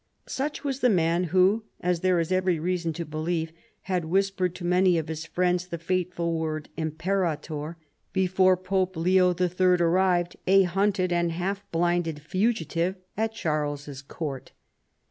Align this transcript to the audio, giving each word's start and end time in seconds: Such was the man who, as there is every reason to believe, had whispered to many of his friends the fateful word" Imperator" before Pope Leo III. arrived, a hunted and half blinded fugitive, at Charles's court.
Such 0.25 0.63
was 0.63 0.79
the 0.79 0.89
man 0.89 1.25
who, 1.25 1.65
as 1.79 1.99
there 1.99 2.19
is 2.19 2.31
every 2.31 2.57
reason 2.59 2.91
to 2.93 3.05
believe, 3.05 3.51
had 3.81 4.05
whispered 4.05 4.55
to 4.55 4.65
many 4.65 4.97
of 4.97 5.09
his 5.09 5.25
friends 5.27 5.67
the 5.67 5.77
fateful 5.77 6.39
word" 6.39 6.69
Imperator" 6.89 7.77
before 8.11 8.57
Pope 8.57 8.97
Leo 8.97 9.35
III. 9.39 9.63
arrived, 9.75 10.37
a 10.47 10.63
hunted 10.63 11.13
and 11.13 11.31
half 11.33 11.61
blinded 11.71 12.19
fugitive, 12.19 12.95
at 13.15 13.35
Charles's 13.35 14.01
court. 14.01 14.53